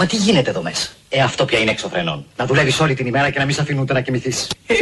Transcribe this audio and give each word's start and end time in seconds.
Μα 0.00 0.06
τι 0.06 0.16
γίνεται 0.16 0.50
εδώ 0.50 0.62
μέσα; 0.62 0.88
Ε, 1.08 1.20
αυτό 1.20 1.44
πια 1.44 1.58
είναι 1.58 1.70
εξωφρενών. 1.70 2.26
Να 2.36 2.46
δουλεύεις 2.46 2.80
όλη 2.80 2.94
την 2.94 3.06
ημέρα 3.06 3.30
και 3.30 3.38
να 3.38 3.44
μην 3.44 3.54
σε 3.54 3.60
αφήνουν 3.60 3.82
ούτε 3.82 3.92
να 3.92 4.00
κοιμηθείς. 4.00 4.48
Ε, 4.66 4.74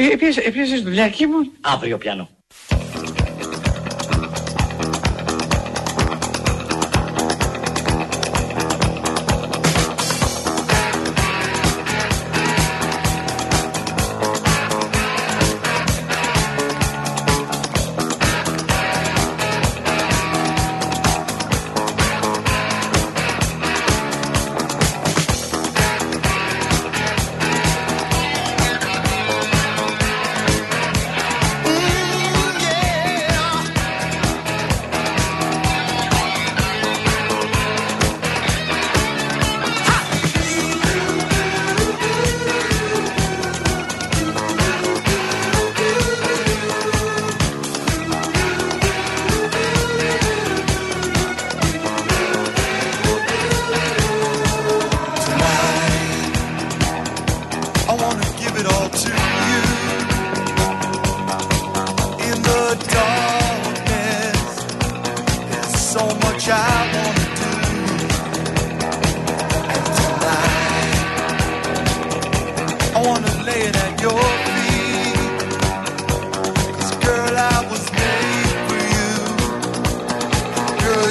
έπιασε 0.46 0.76
δουλειά 0.76 1.04
εκεί 1.04 1.26
μου. 1.26 1.52
Αύριο 1.60 1.98
πιάνω. 1.98 2.28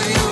you. 0.06 0.27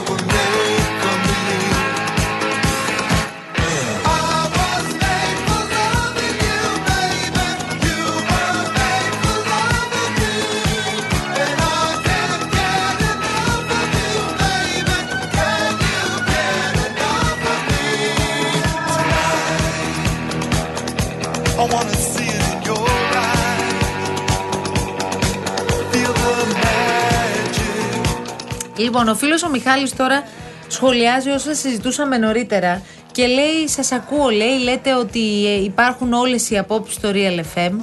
Λοιπόν, 28.98 29.14
ο 29.14 29.16
φίλος 29.16 29.44
ο 29.44 29.50
Μιχάλης 29.50 29.96
τώρα 29.96 30.24
σχολιάζει 30.68 31.30
όσα 31.30 31.54
συζητούσαμε 31.54 32.18
νωρίτερα 32.18 32.82
και 33.12 33.28
λέει: 33.28 33.68
Σας 33.68 33.92
ακούω, 33.92 34.30
λέει, 34.30 34.60
λέτε 34.64 34.94
ότι 34.94 35.48
ε, 35.48 35.64
υπάρχουν 35.64 36.14
όλες 36.14 36.50
οι 36.50 36.58
απόψεις 36.58 36.96
στο 36.96 37.12
Real 37.14 37.40
FM 37.40 37.74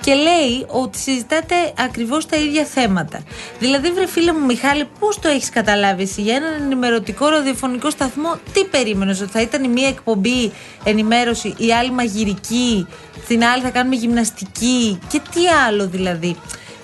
και 0.00 0.14
λέει 0.14 0.66
ότι 0.66 0.98
συζητάτε 0.98 1.54
ακριβώς 1.78 2.26
τα 2.26 2.36
ίδια 2.36 2.64
θέματα. 2.64 3.22
Δηλαδή, 3.58 3.90
βρε 3.90 4.06
φίλε 4.06 4.32
μου 4.32 4.44
Μιχάλη, 4.44 4.88
πώς 4.98 5.18
το 5.18 5.28
έχεις 5.28 5.50
καταλάβει 5.50 6.02
εσύ; 6.02 6.20
Για 6.20 6.34
έναν 6.34 6.52
ενημερωτικό 6.52 7.28
ραδιοφωνικό 7.28 7.90
σταθμό, 7.90 8.34
τι 8.52 8.64
περίμενες, 8.64 9.20
ότι 9.20 9.30
θα 9.30 9.40
ήταν 9.40 9.64
η 9.64 9.68
μία 9.68 9.88
εκπομπή 9.88 10.52
ενημέρωση, 10.84 11.54
η 11.58 11.72
άλλη 11.72 11.90
μαγειρική, 11.90 12.86
την 13.28 13.44
άλλη 13.44 13.62
θα 13.62 13.70
κάνουμε 13.70 13.96
γυμναστική 13.96 14.98
και 15.08 15.20
τι 15.32 15.40
άλλο 15.66 15.86
δηλαδή; 15.86 16.36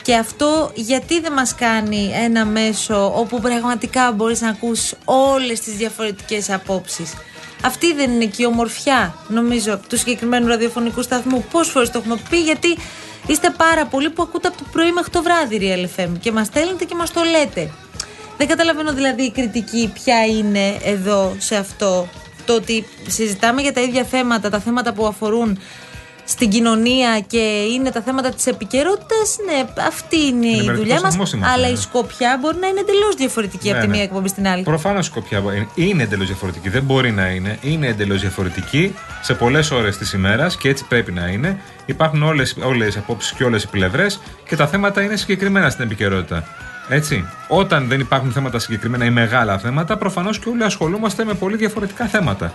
Και 0.04 0.14
αυτό 0.14 0.70
γιατί 0.74 1.20
δεν 1.20 1.32
μας 1.32 1.54
κάνει 1.54 2.10
ένα 2.14 2.44
μέσο 2.44 3.12
όπου 3.18 3.40
πραγματικά 3.40 4.12
μπορείς 4.12 4.40
να 4.40 4.48
ακούσεις 4.48 4.94
όλες 5.04 5.60
τις 5.60 5.74
διαφορετικές 5.74 6.50
απόψεις. 6.50 7.12
Αυτή 7.62 7.94
δεν 7.94 8.10
είναι 8.10 8.24
και 8.24 8.42
η 8.42 8.46
ομορφιά, 8.46 9.14
νομίζω, 9.28 9.80
του 9.88 9.96
συγκεκριμένου 9.98 10.46
ραδιοφωνικού 10.46 11.02
σταθμού. 11.02 11.44
Πόσες 11.50 11.72
φορές 11.72 11.90
το 11.90 11.98
έχουμε 11.98 12.18
πει, 12.30 12.36
γιατί 12.40 12.76
είστε 13.26 13.50
πάρα 13.56 13.86
πολλοί 13.86 14.10
που 14.10 14.22
ακούτε 14.22 14.48
από 14.48 14.56
το 14.56 14.64
πρωί 14.72 14.92
μέχρι 14.92 15.10
το 15.10 15.22
βράδυ 15.22 15.58
Real 15.60 16.00
FM 16.00 16.10
και 16.20 16.32
μας 16.32 16.46
στέλνετε 16.46 16.84
και 16.84 16.94
μας 16.94 17.10
το 17.12 17.22
λέτε. 17.22 17.70
Δεν 18.36 18.48
καταλαβαίνω 18.48 18.92
δηλαδή 18.92 19.22
η 19.22 19.30
κριτική 19.30 19.90
ποια 19.94 20.26
είναι 20.26 20.76
εδώ 20.82 21.36
σε 21.38 21.56
αυτό. 21.56 22.08
Το 22.44 22.54
ότι 22.54 22.86
συζητάμε 23.06 23.62
για 23.62 23.72
τα 23.72 23.80
ίδια 23.80 24.04
θέματα, 24.04 24.50
τα 24.50 24.58
θέματα 24.58 24.92
που 24.92 25.06
αφορούν 25.06 25.58
στην 26.24 26.48
κοινωνία 26.50 27.20
και 27.20 27.64
είναι 27.74 27.90
τα 27.90 28.00
θέματα 28.00 28.30
της 28.30 28.46
επικαιρότητας, 28.46 29.36
ναι, 29.46 29.84
αυτή 29.86 30.16
είναι 30.16 30.46
η 30.46 30.70
δουλειά 30.74 31.00
μας. 31.00 31.34
Αλλά 31.54 31.68
η 31.68 31.70
ναι. 31.70 31.76
σκοπιά 31.76 32.38
μπορεί 32.40 32.56
να 32.56 32.66
είναι 32.66 32.80
εντελώς 32.80 33.14
διαφορετική 33.14 33.70
από 33.70 33.80
τη 33.80 33.86
ναι, 33.86 33.92
μία 33.92 34.00
ναι. 34.00 34.06
εκπομπή 34.06 34.28
στην 34.28 34.48
άλλη. 34.48 34.62
Προφανώς 34.62 35.06
η 35.06 35.10
σκοπιά 35.10 35.42
είναι 35.74 36.02
εντελώς 36.02 36.26
διαφορετική. 36.26 36.68
Δεν 36.68 36.82
μπορεί 36.82 37.10
να 37.10 37.26
είναι. 37.28 37.58
Είναι 37.60 37.86
εντελώς 37.86 38.20
διαφορετική 38.20 38.94
σε 39.20 39.34
πολλές 39.34 39.70
ώρες 39.70 39.96
της 39.98 40.12
ημέρας 40.12 40.56
και 40.56 40.68
έτσι 40.68 40.84
πρέπει 40.88 41.12
να 41.12 41.26
είναι. 41.26 41.60
Υπάρχουν 41.86 42.22
όλες 42.22 42.94
οι 42.94 42.98
απόψεις 42.98 43.32
και 43.32 43.44
όλες 43.44 43.62
οι 43.62 43.68
πλευρές 43.68 44.20
και 44.48 44.56
τα 44.56 44.66
θέματα 44.66 45.02
είναι 45.02 45.16
συγκεκριμένα 45.16 45.70
στην 45.70 45.84
επικαιρότητα. 45.84 46.44
Έτσι. 46.88 47.24
Όταν 47.48 47.88
δεν 47.88 48.00
υπάρχουν 48.00 48.32
θέματα 48.32 48.58
συγκεκριμένα 48.58 49.04
ή 49.04 49.10
μεγάλα 49.10 49.58
θέματα, 49.58 49.96
προφανώς 49.96 50.38
και 50.38 50.48
όλοι 50.48 50.64
ασχολούμαστε 50.64 51.24
με 51.24 51.34
πολύ 51.34 51.56
διαφορετικά 51.56 52.06
θέματα. 52.06 52.52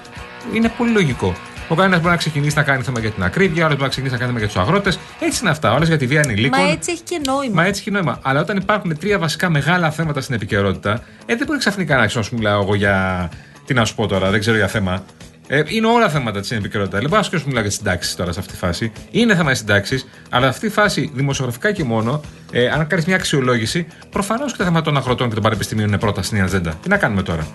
Είναι 0.54 0.72
πολύ 0.78 0.92
λογικό. 0.92 1.36
Ο 1.72 1.76
καθένας 1.76 2.00
μπορεί 2.00 2.12
να 2.12 2.18
ξεκινήσει 2.18 2.56
να 2.56 2.64
κάνει 2.64 2.84
θέμα 2.84 3.00
για 3.00 3.12
την 3.12 3.24
ακρίβεια, 3.24 3.64
ο 3.64 3.66
άλλος 3.66 3.78
μπορεί 3.78 3.82
να 3.82 3.88
ξεκινήσει 3.88 4.14
να 4.14 4.20
κάνει 4.20 4.32
θέμα 4.32 4.46
για 4.46 4.48
τους 4.48 4.68
αγρότες. 4.68 5.00
Έτσι 5.20 5.40
είναι 5.42 5.50
αυτά. 5.50 5.74
Ο 5.74 5.84
για 5.84 5.98
τη 5.98 6.06
βία 6.08 6.22
ανηλίκων. 6.22 6.60
Μα 6.60 6.70
έτσι 6.72 6.92
έχει 6.92 7.02
και 7.02 7.22
νόημα. 7.26 7.54
Μα 7.54 7.66
έτσι 7.66 7.82
έχει 7.82 7.92
νόημα. 7.92 8.20
Αλλά 8.22 8.40
όταν 8.40 8.58
υπάρχουν 8.58 8.98
τρία 8.98 9.20
βασικά 9.20 9.50
μεγάλα 9.50 9.92
θέματα 9.92 10.22
στην 10.22 10.36
επικαιρότητα, 10.36 11.04
ε, 11.26 11.36
δεν 11.36 11.46
μπορεί 11.48 11.60
ξαφνικά 11.60 11.96
να 11.96 12.02
αρχίσω 12.02 12.20
να 12.20 12.26
σου 12.26 12.36
μιλάω 12.36 12.62
εγώ 12.62 12.76
για. 12.76 13.30
Τι 13.66 13.74
να 13.74 13.86
σου 13.86 13.96
πω 13.96 14.08
τώρα, 14.08 14.30
δεν 14.30 14.40
ξέρω 14.40 14.58
για 14.58 14.68
θέμα. 14.68 15.04
Ε, 15.52 15.62
είναι 15.68 15.88
όλα 15.88 16.10
θέματα 16.10 16.40
της 16.40 16.52
επικαιρότητα. 16.52 17.02
Λοιπόν, 17.02 17.20
ας 17.20 17.30
και 17.30 17.42
μιλάω 17.46 17.62
για 17.62 17.72
συντάξεις 17.72 18.16
τώρα 18.16 18.32
σε 18.32 18.40
αυτή 18.40 18.52
τη 18.52 18.58
φάση. 18.58 18.92
Είναι 19.12 19.36
θέμα 19.36 19.54
συντάξεις, 19.54 20.08
αλλά 20.30 20.48
αυτή 20.48 20.68
τη 20.68 20.74
φάση 20.74 21.12
δημοσιογραφικά 21.14 21.72
και 21.72 21.84
μόνο, 21.84 22.22
ε, 22.52 22.68
αν 22.70 22.88
κάνεις 22.88 23.06
μια 23.06 23.16
αξιολόγηση, 23.16 23.88
προφανώς 24.10 24.52
και 24.52 24.58
τα 24.58 24.64
θέματα 24.64 24.84
των 24.84 24.98
αγροτών 24.98 25.28
και 25.28 25.34
των 25.34 25.44
πανεπιστημίων 25.44 25.88
είναι 25.88 25.98
πρώτα 25.98 26.22
στην 26.22 26.42
ατζέντα. 26.42 26.74
Τι 26.82 26.90
να 26.90 26.98
κάνουμε 26.98 27.24
τώρα; 27.24 27.48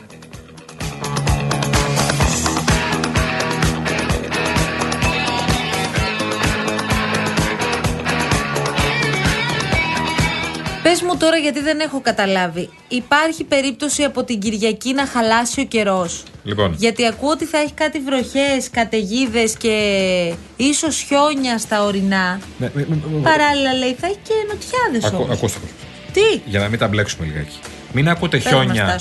Τώρα 11.25 11.37
γιατί 11.37 11.61
δεν 11.61 11.81
έχω 11.81 12.01
καταλάβει. 12.01 12.69
Υπάρχει 12.89 13.45
περίπτωση 13.45 14.03
από 14.03 14.25
την 14.25 14.41
Κυριακή 14.41 14.93
να 14.93 15.07
χαλάσει 15.07 15.61
ο 15.61 15.65
καιρός. 15.65 16.23
Λοιπόν. 16.45 16.75
Γιατί 16.79 17.07
ακούω 17.07 17.31
ότι 17.31 17.45
θα 17.45 17.59
έχει 17.59 17.73
κάτι 17.73 17.99
βροχές, 17.99 18.71
καταιγίδες 18.71 19.57
και 19.57 19.77
ίσως 20.57 20.97
χιόνια 20.97 21.59
στα 21.59 21.85
ορεινά. 21.85 22.41
Ναι, 22.59 22.69
Παράλληλα 23.23 23.73
λέει 23.73 23.97
θα 24.01 24.07
έχει 24.07 24.19
και 24.23 24.33
νοτιάδε 24.49 25.17
όμως. 25.17 25.37
Ακούστε. 25.37 25.59
Τι; 26.12 26.41
Για 26.47 26.61
να 26.61 26.69
μην 26.69 26.79
τα 26.79 26.89
μπλέξουμε 26.89 27.27
λιγάκι. 27.27 27.59
Μην 27.93 28.09
ακούτε 28.09 28.39
Πέρα 28.39 28.51
χιόνια. 28.51 29.01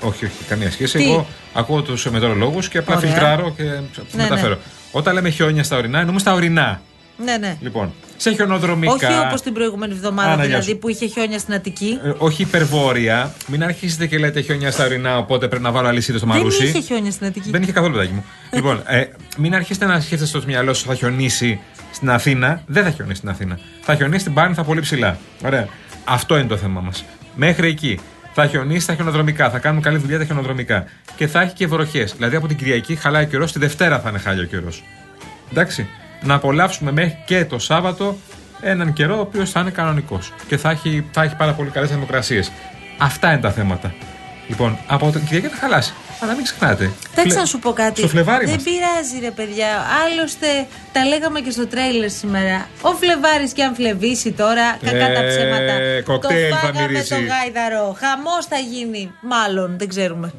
όχι, 0.00 0.24
όχι, 0.24 0.44
καμία 0.48 0.70
σχέση. 0.70 0.98
Τι; 0.98 1.04
Εγώ 1.04 1.26
ακούω 1.52 1.82
τους 1.82 2.10
μετεωρολόγου 2.10 2.60
και 2.70 2.78
απλά 2.78 2.98
φιλτράρω 2.98 3.54
και 3.56 3.62
ναι, 3.62 3.82
μεταφέρω. 4.12 4.54
Ναι. 4.54 4.60
Όταν 4.92 5.14
λέμε 5.14 5.28
χιόνια 5.30 5.62
στα 5.62 5.76
ορεινά, 5.76 5.98
εννοούμε 5.98 6.20
στα 6.20 6.32
ορεινά. 6.32 6.80
Ναι, 7.16 7.36
ναι. 7.36 7.56
Λοιπόν, 7.60 7.92
σε 8.16 8.32
χιονοδρομικά. 8.32 8.92
Όχι 8.92 9.26
όπως 9.26 9.40
την 9.42 9.52
προηγούμενη 9.52 9.92
εβδομάδα, 9.92 10.42
δηλαδή 10.42 10.74
που 10.74 10.88
είχε 10.88 11.06
χιόνια 11.06 11.38
στην 11.38 11.54
Αττική. 11.54 11.98
Ε, 12.04 12.12
όχι 12.18 12.42
υπερβόρεια. 12.42 13.34
Μην 13.46 13.64
αρχίσετε 13.64 14.06
και 14.06 14.18
λέτε 14.18 14.40
χιόνια 14.40 14.70
στα 14.70 14.84
ορεινά, 14.84 15.18
οπότε 15.18 15.48
πρέπει 15.48 15.62
να 15.62 15.70
βάλω 15.70 15.88
αλυσίδες 15.88 16.20
στο 16.20 16.28
μαρούσι. 16.28 16.58
Δεν 16.58 16.66
είχε 16.66 16.80
χιόνια 16.80 17.10
στην 17.10 17.26
Αττική. 17.26 17.50
Δεν 17.50 17.62
είχε 17.62 17.72
καθόλου 17.72 17.92
παιδάκι 17.92 18.12
μου. 18.12 18.24
λοιπόν, 18.52 18.82
ε, 18.86 19.04
μην 19.38 19.54
αρχίσετε 19.54 19.86
να 19.86 20.00
σκέφτεστε 20.00 20.38
στο 20.38 20.46
μυαλό 20.46 20.74
σας 20.74 20.84
θα 20.86 20.94
χιονίσει 20.94 21.60
στην 21.92 22.10
Αθήνα. 22.10 22.62
Δεν 22.66 22.84
θα 22.84 22.90
χιονίσει 22.90 23.16
στην 23.16 23.28
Αθήνα. 23.28 23.58
Θα 23.80 23.94
χιονίσει 23.94 24.20
στην 24.20 24.34
Πάρνηθα 24.34 24.64
πολύ 24.64 24.80
ψηλά. 24.80 25.18
Ωραία. 25.44 25.68
Αυτό 26.04 26.38
είναι 26.38 26.48
το 26.48 26.56
θέμα 26.56 26.80
μας. 26.80 27.04
Μέχρι 27.34 27.68
εκεί. 27.68 27.98
Θα 28.32 28.46
χιονίσει 28.46 28.80
στα 28.80 28.94
χιονοδρομικά. 28.94 29.50
Θα 29.50 29.58
κάνουν 29.58 29.82
καλή 29.82 29.98
δουλειά 29.98 30.18
τα 30.18 30.24
χιονοδρομικά. 30.24 30.84
Και 31.16 31.26
θα 31.26 31.40
έχει 31.40 31.54
και 31.54 31.66
βροχές. 31.66 32.12
Δηλαδή 32.12 32.36
από 32.36 32.46
την 32.46 32.56
Κυριακή 32.56 32.94
χαλάει 32.94 33.26
καιρός, 33.26 33.52
τη 33.52 33.58
Δευτέρα 33.58 34.00
θα 34.00 34.08
είναι 34.08 34.18
χάλιο 34.18 34.44
καιρός. 34.44 34.82
Εντάξει 35.50 35.88
να 36.22 36.34
απολαύσουμε 36.34 36.92
μέχρι 36.92 37.18
και 37.26 37.44
το 37.44 37.58
Σάββατο 37.58 38.16
έναν 38.60 38.92
καιρό 38.92 39.16
ο 39.16 39.20
οποίος 39.20 39.50
θα 39.50 39.60
είναι 39.60 39.70
κανονικός 39.70 40.32
και 40.48 40.56
θα 40.56 40.70
έχει, 40.70 41.06
θα 41.12 41.22
έχει 41.22 41.36
πάρα 41.36 41.52
πολύ 41.52 41.70
καλές 41.70 41.88
θερμοκρασίες. 41.90 42.52
Αυτά 42.98 43.32
είναι 43.32 43.40
τα 43.40 43.50
θέματα. 43.50 43.94
Λοιπόν, 44.48 44.78
από 44.86 45.10
την 45.10 45.24
Κυριακή 45.24 45.46
θα 45.46 45.56
χαλάσει; 45.56 45.92
Αλλά 46.20 46.34
μην 46.34 46.44
ξεχνάτε. 46.44 46.84
Εντάξει 46.84 47.00
Φλε- 47.22 47.34
να 47.38 47.44
σου 47.44 47.58
πω 47.58 47.72
κάτι. 47.72 47.98
Στο 48.00 48.08
Φλεβάρι 48.08 48.44
Δεν 48.44 48.48
είμαστε. 48.54 48.70
πειράζει 48.70 49.18
ρε 49.20 49.30
παιδιά. 49.30 49.66
Άλλωστε 50.04 50.46
τα 50.92 51.04
λέγαμε 51.04 51.40
και 51.40 51.50
στο 51.50 51.66
τρέιλερ 51.66 52.10
σήμερα. 52.10 52.68
Ο 52.80 52.90
Φλεβάρης 52.92 53.52
και 53.52 53.62
αν 53.62 53.74
φλεβήσει 53.74 54.32
τώρα, 54.32 54.76
κακά 54.84 55.12
τα 55.14 55.20
Ε, 55.22 55.28
ψέματα. 55.28 55.72
κοκτέιλ 56.04 56.50
το 56.50 56.56
θα 56.56 56.60
φάγαμε 56.66 56.86
μυρίσει. 56.88 57.08
το 57.08 57.16
γάιδαρο. 57.16 57.96
Χαμός 58.00 58.46
θα 58.48 58.56
γίνει. 58.58 59.12
Μάλλον, 59.20 59.74
δεν 59.78 59.88
ξέρουμε. 59.88 60.32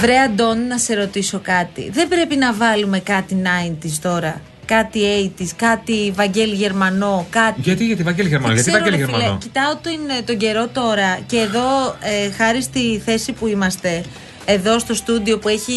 Βρε 0.00 0.18
Αντώνη 0.18 0.64
να 0.64 0.78
σε 0.78 0.94
ρωτήσω 0.94 1.40
κάτι. 1.42 1.90
Δεν 1.90 2.08
πρέπει 2.08 2.36
να 2.36 2.52
βάλουμε 2.52 2.98
κάτι 2.98 3.42
90s 3.42 3.98
τώρα. 4.02 4.40
Κάτι 4.64 5.00
80s, 5.38 5.48
κάτι 5.56 6.12
Βαγγέλη 6.14 6.54
Γερμανό, 6.54 7.26
κάτι. 7.30 7.60
Γιατί, 7.60 7.84
γιατί 7.84 8.02
Βαγγέλη 8.02 8.28
Γερμανό, 8.28 8.54
Δεν 8.54 8.62
γιατί 8.62 8.78
ξέρω, 8.78 8.84
Βαγγέλη 8.84 9.02
ρε 9.02 9.12
φίλε, 9.12 9.22
Γερμανό; 9.22 9.38
κοιτάω 9.38 9.72
τον, 9.76 10.24
τον 10.26 10.36
καιρό 10.36 10.68
τώρα 10.68 11.18
και 11.26 11.36
εδώ, 11.36 11.96
ε, 12.00 12.30
χάρη 12.30 12.62
στη 12.62 13.02
θέση 13.04 13.32
που 13.32 13.46
είμαστε, 13.46 14.02
εδώ 14.44 14.78
στο 14.78 14.94
στούντιο 14.94 15.38
που 15.38 15.48
έχει 15.48 15.74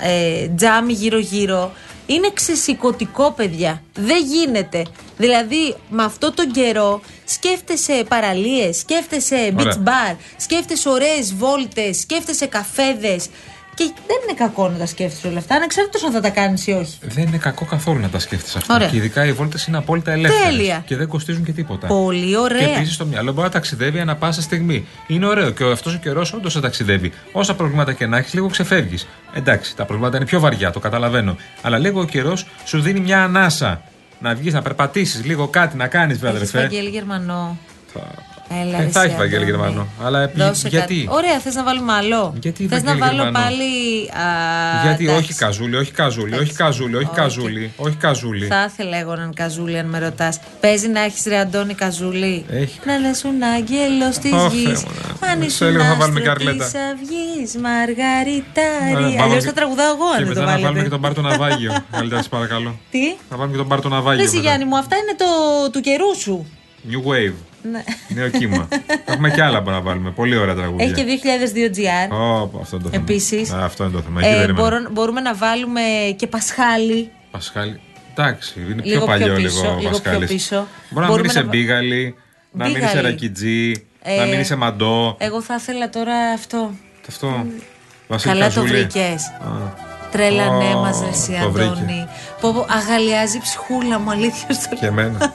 ε, 0.00 0.48
τζάμι 0.56 0.92
γύρω-γύρω, 0.92 1.72
είναι 2.08 2.30
ξεσηκωτικό, 2.34 3.30
παιδιά. 3.32 3.82
Δεν 3.94 4.24
γίνεται. 4.24 4.82
Δηλαδή, 5.16 5.74
με 5.88 6.04
αυτό 6.04 6.32
τον 6.32 6.50
καιρό 6.50 7.00
σκέφτεσαι 7.24 8.04
παραλίες, 8.08 8.78
σκέφτεσαι 8.78 9.54
Ωραία. 9.58 9.72
beach 9.74 9.88
bar, 9.88 10.16
σκέφτεσαι 10.36 10.88
ωραίες 10.88 11.34
βόλτες, 11.34 11.98
σκέφτεσαι 12.00 12.46
καφέδες. 12.46 13.28
Και 13.78 13.92
δεν 14.06 14.16
είναι 14.22 14.38
κακό 14.38 14.68
να 14.68 14.78
τα 14.78 14.86
σκέφτεσαι 14.86 15.28
όλα 15.28 15.38
αυτά, 15.38 15.54
ανεξάρτητος 15.54 16.02
αν 16.04 16.12
θα 16.12 16.20
τα 16.20 16.30
κάνεις 16.30 16.66
ή 16.66 16.70
όχι. 16.70 16.98
Δεν 17.02 17.26
είναι 17.26 17.36
κακό 17.36 17.64
καθόλου 17.64 18.00
να 18.00 18.08
τα 18.08 18.18
σκέφτεσαι 18.18 18.58
αυτά. 18.58 18.74
Ωραία. 18.74 18.88
Και 18.88 18.96
ειδικά 18.96 19.24
οι 19.24 19.32
βόλτες 19.32 19.66
είναι 19.66 19.76
απόλυτα 19.76 20.12
ελεύθερες. 20.12 20.56
Τέλεια. 20.56 20.82
Και 20.86 20.96
δεν 20.96 21.08
κοστίζουν 21.08 21.44
και 21.44 21.52
τίποτα. 21.52 21.86
Πολύ 21.86 22.36
ωραία. 22.36 22.58
Και 22.58 22.64
επίσης 22.64 22.96
το 22.96 23.06
μυαλό 23.06 23.32
μπορεί 23.32 23.46
να 23.46 23.52
ταξιδεύει 23.52 24.00
ανα 24.00 24.16
πάσα 24.16 24.42
στιγμή. 24.42 24.86
Είναι 25.06 25.26
ωραίο 25.26 25.50
και 25.50 25.64
αυτός 25.64 25.94
ο 25.94 25.98
καιρός 25.98 26.32
όντως 26.32 26.52
θα 26.52 26.60
ταξιδεύει. 26.60 27.12
Όσα 27.32 27.54
προβλήματα 27.54 27.92
και 27.92 28.06
να 28.06 28.16
έχεις, 28.16 28.34
λίγο 28.34 28.48
ξεφεύγεις. 28.48 29.06
Εντάξει, 29.34 29.76
τα 29.76 29.84
προβλήματα 29.84 30.16
είναι 30.16 30.26
πιο 30.26 30.40
βαριά, 30.40 30.70
το 30.70 30.80
καταλαβαίνω. 30.80 31.36
Αλλά 31.62 31.78
λίγο 31.78 32.00
ο 32.00 32.04
καιρός 32.04 32.46
σου 32.64 32.80
δίνει 32.80 33.00
μια 33.00 33.22
ανάσα. 33.22 33.82
Να 34.20 34.34
βγεις, 34.34 34.52
να 34.52 34.62
περπατήσεις 34.62 35.24
λίγο 35.24 35.48
κάτι, 35.48 35.76
να 35.76 35.86
κάνεις, 35.86 36.18
βέβαια, 36.18 36.40
Έχεις 36.40 36.54
αδερφέ. 36.54 36.68
Βαγγέλη 36.68 36.88
Γερμανό. 36.88 37.58
Θα- 38.48 38.54
Έλα, 38.60 38.78
Ε, 38.78 38.84
ρε 38.84 38.88
θα 38.88 39.00
εσύ, 39.02 39.08
έχει 39.08 39.18
Βαγγέλη 39.18 39.44
Αντώνη. 39.44 39.60
Γερμανό. 39.62 39.86
Αλλά 40.02 40.22
επί- 40.22 40.36
Δώσε 40.42 40.68
γιατί; 40.68 40.94
κάτι. 40.94 41.08
Ωραία, 41.10 41.38
θες 41.38 41.54
να 41.54 41.62
βάλουμε 41.64 41.92
άλλο; 41.92 42.34
Γιατί 42.42 42.66
Θες 42.66 42.82
να 42.82 42.90
Βαγγέλη 42.92 43.00
βάλω 43.00 43.22
Γερμανό; 43.22 43.44
πάλι. 43.44 43.64
Α, 44.10 44.82
Γιατί 44.84 45.04
εντάξει. 45.04 45.22
όχι 45.22 45.34
καζούλι, 45.34 45.76
όχι 45.76 45.92
καζούλι, 45.92 46.34
όχι 46.38 46.52
καζούλι, 46.52 46.96
όχι 46.96 47.04
Όχι. 47.04 47.14
καζούλι, 47.14 47.72
όχι 47.76 47.96
καζούλι. 47.96 48.46
Θα 48.46 48.68
ήθελα 48.72 48.96
εγώ 48.98 49.12
έναν 49.12 49.34
καζούλι, 49.34 49.78
αν 49.78 49.86
με 49.86 49.98
ρωτάς. 49.98 50.40
Παίζει 50.60 50.88
να 50.88 51.00
έχεις 51.00 51.24
ρε 51.26 51.38
Αντώνη 51.38 51.74
καζούλι. 51.74 52.44
Έχει. 52.50 52.78
Να 52.84 52.98
λε 52.98 53.10
un 53.22 53.38
άγγελος 53.56 54.18
της 54.18 54.32
Ω, 54.32 54.48
γης. 54.52 54.62
Θεέ 54.62 54.72
μου, 54.72 54.92
ναι. 55.20 55.28
Αν 55.30 55.38
Σε 55.40 55.46
ήσουν 55.46 55.70
λίγο 55.70 55.82
θα 55.82 55.94
βάλουμε 55.94 56.20
άστρο 56.20 56.32
Καρλέτα. 56.32 56.64
της 56.64 56.74
αυγής, 56.90 57.54
Ναι, 57.54 57.60
Μαργαριτάρι. 57.60 58.92
πάμε 58.92 59.22
Αλλιώς 59.22 59.42
και- 59.42 59.48
θα 59.50 59.52
τραγουδάω 59.52 59.90
εγώ, 59.96 60.08
Και 60.10 60.16
αν 60.16 60.18
δεν 60.18 60.28
μετά 60.28 60.40
το 60.40 60.46
να 60.46 60.50
βάλουμε 60.52 60.66
βάλετε. 60.68 60.82
και 60.84 60.90
τον 60.96 61.00
Πάρτο 61.00 61.20
Ναυάγιο. 61.22 61.70
Καλύτερα, 61.96 62.20
σας 62.20 62.28
παρακαλώ. 62.36 62.78
Τι; 62.90 63.04
Να 63.30 63.36
βάλουμε 63.36 63.52
και 63.56 63.62
τον 63.62 63.68
Πάρτο 63.68 63.88
Ναυάγιο. 63.88 64.20
Ρε 64.22 64.26
εσύ, 64.28 64.36
μετά. 64.36 64.48
Γιάννη 64.48 64.64
μου, 64.64 64.76
αυτά 64.78 64.96
είναι 64.96 65.14
το 65.22 65.26
του 65.72 65.80
καιρού 65.80 66.10
σου. 66.24 66.46
New 66.90 67.02
Wave. 67.10 67.34
Ναι. 67.62 67.82
Νέο 68.08 68.28
κύμα. 68.28 68.68
Έχουμε 69.04 69.30
και 69.30 69.42
άλλα 69.42 69.62
που 69.62 69.70
να 69.70 69.80
βάλουμε. 69.80 70.10
Πολύ 70.10 70.36
ωραία 70.36 70.54
τραγούδια. 70.54 70.84
Έχει 70.84 70.94
και 70.94 71.04
2002 71.04 71.76
GR. 71.76 72.12
Ω, 72.16 72.42
αυτό 72.60 72.76
είναι 72.76 72.84
το 72.84 72.90
θέμα. 72.90 73.02
Επίσης. 73.02 73.52
Α, 73.52 73.64
αυτό 73.64 73.84
είναι 73.84 73.92
το 73.92 74.00
θέμα. 74.00 74.20
Εκεί 74.20 74.28
Ε, 74.28 74.32
περίμενα. 74.40 74.62
μπορώ- 74.62 74.90
μπορούμε 74.90 75.20
να 75.20 75.34
βάλουμε 75.34 75.80
και 76.16 76.26
Πασχάλη. 76.26 77.10
Πασχάλη. 77.30 77.80
Εντάξει, 78.14 78.54
είναι 78.60 78.82
πιο 78.82 78.90
Λίγο 78.92 78.96
πιο 79.04 79.06
παλιό 79.06 79.34
πίσω, 79.34 79.60
λίγο 79.60 79.60
ο 79.74 79.78
λίγο 79.78 79.90
πιο 79.90 80.00
Πασχάλης. 80.00 80.28
πίσω. 80.30 80.54
Μπορεί 80.90 81.06
να 81.06 81.10
Μπορούμε 81.12 81.16
μείνει 81.20 81.32
σε 81.32 81.38
να 81.38 81.44
βα- 81.44 81.50
μπίγαλι, 81.50 82.14
να 82.52 82.64
μείνει 82.64 82.78
σε 82.78 82.84
Μπίγαλι. 82.86 83.02
ρακιτζή, 83.08 83.72
να 84.04 84.22
Ε, 84.22 84.26
μείνει 84.26 84.44
σε 84.44 84.56
μαντό. 84.56 85.16
Εγώ 85.18 85.42
θα 85.42 85.54
ήθελα 85.54 85.88
τώρα 85.88 86.14
αυτό. 86.34 86.70
Αυτό. 87.08 87.46
Βασίλη 88.06 88.32
Καλά 88.32 88.48
το 88.48 88.54
Καζούλη. 88.60 88.70
βρήκες. 88.78 89.24
Α. 89.26 89.86
Τρέλα 90.10 90.56
ναι, 90.56 90.64
Ω, 90.74 90.78
μα 90.80 90.90
ρε 91.02 91.08
εσύ, 91.08 91.38
το 91.42 91.50
βρήκε. 91.50 91.68
Αντώνη. 91.70 92.06
Πω, 92.40 92.52
πω, 92.52 92.66
αγαλιάζει 92.68 93.36
η 93.36 93.40
ψυχούλα 93.40 93.98
μου, 93.98 94.10
αλήθεια 94.10 94.54
στο 94.54 94.74
Και 94.76 94.86
εμένα. 94.86 95.32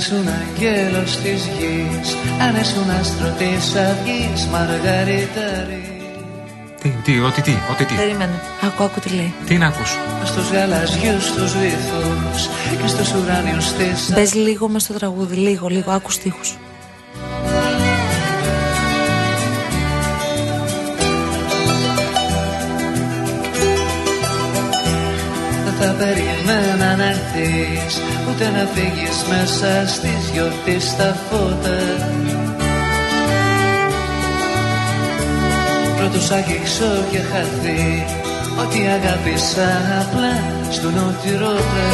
Ήσουν 0.00 0.28
αγγέλος 0.28 1.16
της 1.16 1.42
γης 1.56 2.16
Αν 2.40 2.56
ήσουν 2.56 2.90
άστρο 3.00 3.30
της 3.38 3.74
αυγής 3.74 4.46
Μαργαριτάρι 4.46 5.84
τι, 6.82 6.88
τι, 7.04 7.20
ό,τι 7.20 7.42
τι, 7.42 7.52
ό,τι 7.70 7.84
τι. 7.84 7.94
Περίμενε. 7.94 8.40
Άκου, 8.62 8.82
άκου 8.82 9.00
τι 9.00 9.08
λέει. 9.08 9.34
Τι 9.46 9.58
να 9.58 9.66
ακούς. 9.66 9.98
Στους 10.24 10.50
γαλαζιούς 10.50 11.32
τους 11.32 11.52
βυθούς 11.58 12.48
Και 12.82 12.86
στους 12.86 13.12
ουράνιους 13.12 13.72
της 13.72 14.12
Μπε 14.12 14.28
λίγο 14.34 14.68
μες 14.68 14.82
στο 14.82 14.94
τραγούδι, 14.94 15.36
λίγο, 15.36 15.68
λίγο. 15.68 15.90
Άκου 15.90 16.10
στίχους. 16.10 16.58
Έρθεις 27.90 28.28
Ούτε 28.30 28.44
να 28.50 28.68
φύγεις 28.74 29.24
μέσα 29.28 29.86
στις 29.88 30.30
γιορτής 30.32 30.96
τα 30.96 31.16
φώτα. 31.30 31.78
Πρώτος 35.96 36.30
αγγίξω 36.30 37.04
και 37.10 37.18
χαθεί 37.18 38.04
Ότι 38.60 38.78
αγάπησα 38.78 39.68
απλά 40.00 40.42
στον 40.70 40.94
οτιρώτα 40.98 41.88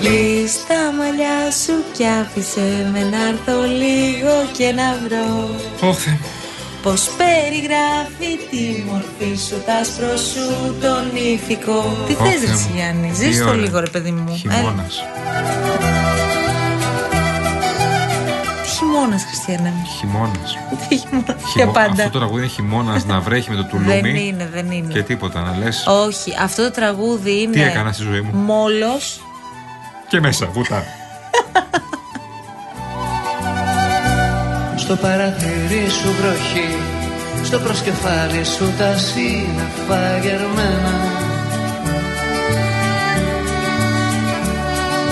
Λύς 0.00 0.66
τα 0.68 0.92
μαλλιά 0.98 1.50
σου 1.64 1.84
κι 1.92 2.04
άφησε 2.06 2.90
με 2.92 2.98
να 2.98 3.28
έρθω 3.28 3.62
λίγο 3.62 4.46
και 4.56 4.72
να 4.72 4.98
βρω. 5.04 5.48
Ω, 5.88 5.92
Θεέ 5.92 6.18
μου. 6.20 6.41
Πως 6.82 7.08
περιγράφει 7.16 8.38
τη 8.50 8.82
μορφή 8.90 9.36
σου, 9.46 9.62
τα 9.66 9.74
άσπρο 9.74 10.16
σου, 10.16 10.74
τον 10.80 11.16
ηθικό 11.32 12.04
Τι 12.06 12.12
Ω, 12.12 12.16
θες 12.16 12.32
Θεέ 12.32 12.40
ρε 12.40 12.46
μου. 12.46 12.52
εσύ, 12.52 12.70
Γιάννη, 12.74 13.08
Τι 13.08 13.14
ζεις 13.14 13.38
το 13.38 13.48
ωραία. 13.48 13.60
λίγο 13.60 13.80
ρε 13.80 13.86
παιδί 13.88 14.10
μου 14.10 14.36
Χειμώνας. 14.36 15.02
Τι 18.62 18.68
χειμώνας 18.68 19.24
Χριστιανέ 19.24 19.70
μου 19.70 19.86
Χειμώνας. 19.98 20.56
Τι 20.88 20.96
χειμώνας 20.96 21.26
Χειμώ- 21.36 21.54
Για 21.54 21.66
πάντα 21.66 21.90
Αυτό 21.90 22.10
το 22.10 22.18
τραγούδι 22.18 22.42
είναι 22.42 22.50
χειμώνας 22.52 23.04
να 23.04 23.20
βρέχει 23.20 23.50
με 23.50 23.56
το 23.56 23.64
τουλούμι. 23.70 24.00
Δεν 24.00 24.14
είναι, 24.14 24.48
δεν 24.52 24.70
είναι 24.70 24.92
Και 24.92 25.02
τίποτα 25.02 25.40
να 25.40 25.56
λες. 25.56 25.84
Όχι, 26.06 26.34
αυτό 26.42 26.62
το 26.62 26.70
τραγούδι 26.70 27.40
είναι 27.42 27.52
Τι 27.52 27.62
έκανα 27.62 27.92
στη 27.92 28.02
ζωή 28.02 28.20
μου; 28.20 28.30
Μόλος 28.38 29.20
Και 30.08 30.20
μέσα, 30.20 30.46
βούτα. 30.52 30.84
Στο 34.92 35.00
παραθύρι 35.00 35.88
σου 35.88 36.08
βροχή 36.20 36.76
Στο 37.42 37.58
προσκεφάλι 37.58 38.44
σου 38.44 38.72
τα 38.78 38.96
σύννεφα 38.96 40.18
γερμένα. 40.18 40.94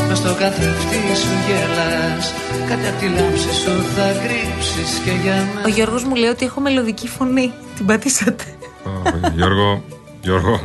Μες 0.09 0.19
στο 0.19 0.35
καθρεφτί 0.35 1.17
σου 1.17 1.35
γελάς 1.47 2.33
Κάτι 2.69 2.89
απ' 2.89 2.99
τη 3.01 3.07
λάμψη 3.07 3.55
σου 3.55 3.71
θα 3.97 4.13
κρύψεις 4.23 4.99
και 5.05 5.11
για 5.11 5.35
μένα. 5.35 5.61
Ο 5.65 5.69
Γιώργος 5.69 6.05
μου 6.05 6.15
λέει 6.15 6.31
ότι 6.31 6.45
έχω 6.45 6.61
μελωδική 6.61 7.09
φωνή. 7.09 7.53
Την 7.77 7.87
πατήσατε. 7.87 8.45
Ω, 8.85 8.91
Γιώργο, 9.35 9.85
Γιώργο. 10.21 10.61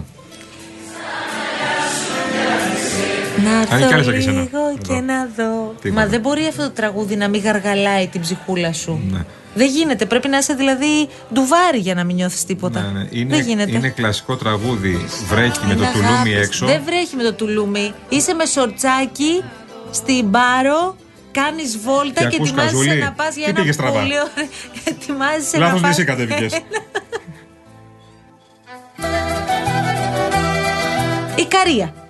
Να 3.46 3.60
Αν 3.60 3.88
και 3.88 3.94
άλλες 3.94 3.96
δω 3.98 4.04
σαν 4.04 4.12
και 4.12 4.18
εσένα. 4.18 4.42
λίγο 4.42 4.58
Εδώ. 4.58 4.78
και 4.96 5.00
να 5.02 5.30
δω 5.36 5.74
Τίποτα. 5.82 6.02
Μα 6.02 6.08
δεν 6.10 6.20
μπορεί 6.20 6.46
αυτό 6.48 6.64
το 6.64 6.70
τραγούδι 6.72 7.16
να 7.16 7.28
μην 7.28 7.42
γαργαλάει 7.42 8.08
την 8.08 8.22
ψυχούλα 8.22 8.74
σου 8.74 9.02
Ναι. 9.12 9.26
Δεν 9.58 9.68
γίνεται, 9.68 10.06
πρέπει 10.06 10.28
να 10.28 10.38
είσαι 10.38 10.54
δηλαδή 10.54 11.08
ντουβάρι 11.34 11.78
για 11.80 11.94
να 11.94 12.04
μην 12.04 12.16
νιώθεις 12.16 12.46
τίποτα 12.46 12.82
Ναι, 12.82 13.00
ναι. 13.00 13.08
Είναι, 13.10 13.36
Δεν 13.36 13.46
γίνεται 13.46 13.72
είναι 13.72 13.90
κλασικό 13.90 14.36
τραγούδι. 14.36 15.06
Βρέχει 15.28 15.60
με 15.68 15.74
το 15.76 15.82
Είναι 15.84 15.92
τουλούμι 15.94 16.12
αγάπης. 16.14 16.36
έξω. 16.48 16.66
Δεν 16.66 16.82
βρέχει 16.86 17.16
με 17.16 17.24
το 17.24 17.34
τουλούμι. 17.34 17.94
Είσαι 18.10 18.34
με 18.34 18.46
σορτσάκι 18.46 19.44
στην 19.92 20.26
μπάρο, 20.26 20.96
κάνεις 21.32 21.78
βόλτα 21.78 22.22
Και 22.22 22.28
και, 22.28 22.36
ακούς 22.36 22.50
ετοιμάζεσαι 22.50 22.76
καζούλι. 22.78 23.00
να 23.02 23.12
πας 23.12 23.36
για 23.36 23.44
Τι 23.44 23.50
ένα 23.50 23.60
πήγες 23.60 23.76
στραβά; 23.76 24.00
πολύ 24.00 24.14
ωραίο. 24.14 24.50
Ετοιμάζεσαι 24.92 25.58
να 25.58 25.66
Λάθος 25.66 25.82
πας... 25.82 25.90
μισή 25.90 26.04
κατέβηκες. 26.04 26.54
Ικαρία. 31.36 31.94
Ε, 31.96 32.05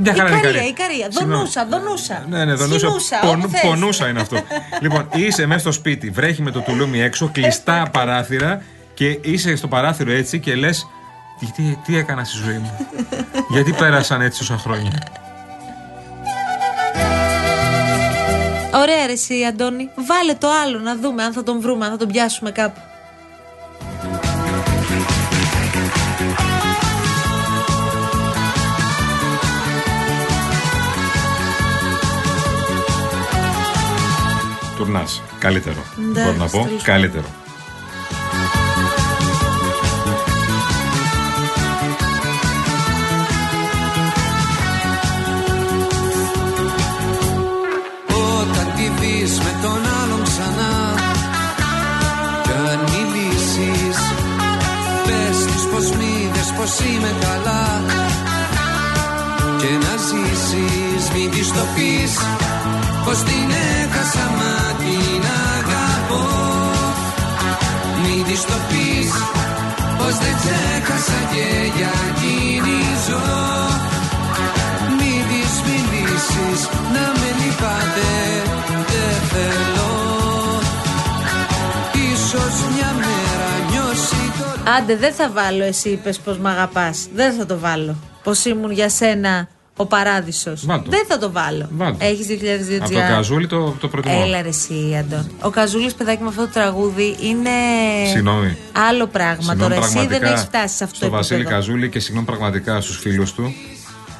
Μια 0.00 0.14
χαρά 0.14 0.28
είναι 0.28 0.36
η 0.36 0.40
Ικαρία, 0.40 0.50
Ικαρία. 0.50 0.66
Ικαρία. 0.66 1.06
Συγγνώμη. 1.10 1.32
Δονούσα, 1.34 1.66
δονούσα. 1.70 2.24
Ναι, 2.28 2.44
ναι, 2.44 2.54
δονούσα. 2.54 2.86
Χυμούσα, 2.86 3.18
Πον- 3.22 3.38
όπου 3.38 3.48
θες. 3.48 3.60
πονούσα 3.60 4.08
είναι 4.08 4.20
αυτό. 4.20 4.36
λοιπόν, 4.82 5.08
είσαι 5.14 5.46
μέσα 5.46 5.60
στο 5.60 5.72
σπίτι, 5.72 6.10
βρέχει 6.10 6.42
με 6.42 6.50
το 6.50 6.60
τουλούμι 6.60 7.00
έξω, 7.00 7.30
κλειστά 7.32 7.88
παράθυρα 7.92 8.62
και 8.94 9.18
είσαι 9.22 9.56
στο 9.56 9.68
παράθυρο 9.68 10.10
έτσι 10.12 10.38
και 10.40 10.54
λες. 10.54 10.86
Τι, 11.38 11.46
τι, 11.46 11.78
τι 11.86 11.96
έκανα 11.96 12.24
στη 12.24 12.36
ζωή 12.44 12.56
μου; 12.58 12.86
Γιατί 13.48 13.72
πέρασαν 13.72 14.20
έτσι 14.20 14.38
τόσα 14.38 14.56
χρόνια; 14.58 14.92
Ωραία, 18.74 19.06
ρε, 19.06 19.12
εσύ, 19.12 19.44
Αντώνη. 19.48 19.90
Βάλε 20.06 20.34
το 20.34 20.48
άλλο 20.64 20.78
να 20.78 20.96
δούμε 20.96 21.22
αν 21.22 21.32
θα 21.32 21.42
τον 21.42 21.60
βρούμε, 21.60 21.84
αν 21.84 21.90
θα 21.90 21.96
τον 21.96 22.08
πιάσουμε 22.08 22.50
κάπου. 22.50 22.80
Τουρνάς. 34.80 35.22
Καλύτερο. 35.38 35.84
Εντάξει, 35.98 36.22
Μπορώ 36.24 36.36
να 36.36 36.46
πω. 36.48 36.64
τέλος 36.64 36.82
Καλύτερο. 36.82 37.24
Όταν 48.40 48.66
τη 48.76 48.88
δεις 49.00 49.38
με 49.38 49.52
τον 49.62 49.80
άλλον 50.02 50.22
ξανά 50.22 50.94
Κι 52.42 52.50
αν 52.72 52.78
μιλήσεις 52.92 53.98
Πες 55.06 55.52
τους 55.52 55.64
πως 55.72 55.90
μη 55.96 56.30
δες 56.34 56.52
πως 56.56 56.78
είμαι 56.86 57.12
καλά 57.20 57.82
Και 59.58 59.70
να 59.84 59.94
ζήσεις 60.06 61.10
μην 61.14 61.30
της 61.30 61.48
το 61.52 61.64
πεις 61.74 62.12
Πως 63.04 63.18
την 63.18 63.50
Μην 68.30 68.38
της 68.38 68.46
το 68.46 68.58
πεις 68.68 69.12
Πως 69.98 70.14
δεν 70.22 70.34
ξέχασα 70.40 71.20
και 71.32 71.46
για 71.76 71.92
εκείνη 72.10 72.80
ζω 73.06 73.20
μην 74.98 75.22
της 75.28 75.54
μιλήσεις 75.66 76.68
να 76.92 77.04
με 77.18 77.28
λυπάτε 77.40 78.12
δεν 78.90 79.16
θέλω 79.30 79.92
Ίσως 82.12 82.54
μια 82.74 82.92
μέρα 83.02 83.70
νιώσει 83.70 84.32
το 84.38 84.70
Άντε, 84.76 84.96
δεν 84.96 85.12
θα 85.12 85.30
βάλω 85.30 85.64
εσύ 85.64 85.88
είπες 85.88 86.18
πως 86.18 86.38
μ' 86.38 86.46
αγαπάς. 86.46 87.08
Δεν 87.14 87.32
θα 87.32 87.46
το 87.46 87.58
βάλω. 87.58 87.96
Πως 88.22 88.44
ήμουν 88.44 88.70
για 88.70 88.88
σένα 88.88 89.48
ο 89.80 89.86
παράδεισος. 89.86 90.66
Βάλ' 90.66 90.82
το. 90.82 90.90
Δεν 90.90 91.04
θα 91.08 91.18
το 91.18 91.30
βάλω. 91.32 91.68
Βάλ' 91.70 91.92
το. 91.92 92.04
Έχεις 92.04 92.26
2002 92.26 92.80
Από 92.80 92.92
το 92.92 92.98
καζούλι 92.98 93.46
το, 93.46 93.76
το 93.80 93.88
προτιμώ. 93.88 94.22
Έλα 94.24 94.42
ρε 94.42 94.48
εσύ, 94.48 94.96
Αντών. 95.00 95.30
Ο 95.42 95.50
Καζούλης, 95.50 95.94
παιδάκι, 95.94 96.22
με 96.22 96.28
αυτό 96.28 96.40
το 96.40 96.50
τραγούδι 96.52 97.16
είναι. 97.20 97.50
Συγγνώμη. 98.12 98.56
Άλλο 98.88 99.06
πράγμα 99.06 99.42
Συγγνώμη 99.42 99.74
τώρα. 99.74 99.86
Εσύ 99.86 99.92
δεν 99.92 99.98
πραγματικά 99.98 100.28
έχεις 100.28 100.42
φτάσει 100.42 100.76
σε 100.76 100.84
αυτό 100.84 100.96
στο 100.96 101.04
το 101.06 101.10
Βασίλη 101.12 101.40
επίπεδο. 101.40 101.60
Καζούλη 101.60 101.88
και 101.88 102.00
συγγνώμη 102.00 102.26
πραγματικά 102.26 102.80
στους 102.80 102.98
φίλους 102.98 103.32
του. 103.32 103.54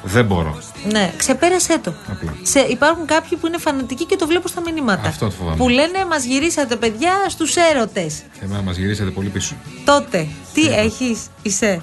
Δεν 0.03 0.25
μπορώ. 0.25 0.59
Ναι, 0.91 1.13
ξεπέρασέ 1.17 1.79
το. 1.79 1.95
Απλά. 2.11 2.37
Σε, 2.43 2.61
υπάρχουν 2.61 3.07
κάποιοι 3.07 3.39
που 3.39 3.47
είναι 3.47 3.59
φανατικοί 3.59 4.05
και 4.05 4.17
το 4.17 4.27
βλέπω 4.27 4.49
στα 4.49 4.61
μηνύματα. 4.61 5.09
Αυτό 5.09 5.25
το 5.25 5.31
φοβάμαι. 5.31 5.57
Που 5.57 5.69
λένε 5.69 6.05
μας 6.11 6.25
γυρίσατε 6.25 6.77
παιδιά 6.77 7.13
στους 7.29 7.57
έρωτες. 7.57 8.23
Εμένα 8.43 8.63
μας 8.63 8.77
γυρίσατε 8.77 9.11
πολύ 9.11 9.29
πίσω. 9.29 9.55
Τότε, 9.85 10.27
τι 10.55 10.67
έχεις, 10.67 11.19
είσαι; 11.43 11.83